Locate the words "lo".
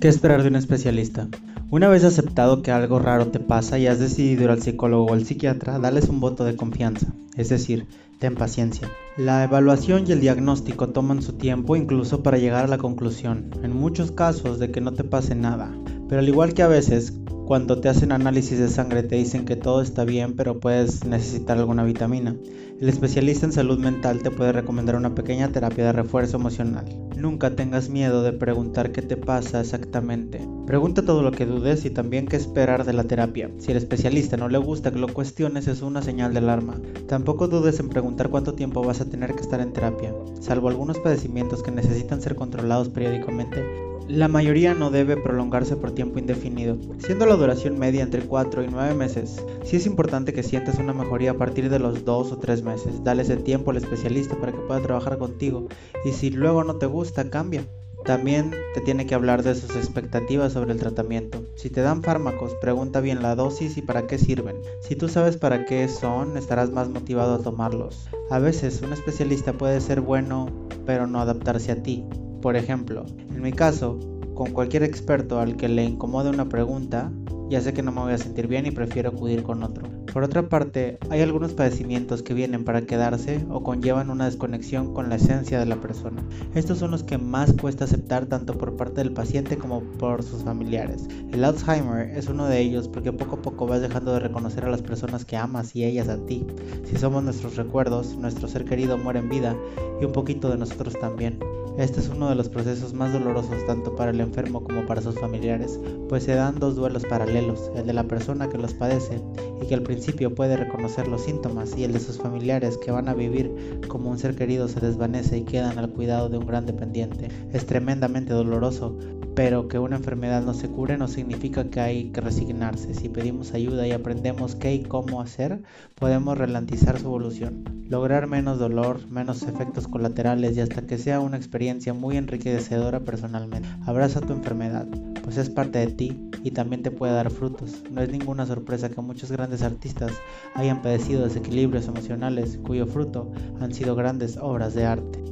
31.22-31.32, 34.98-35.08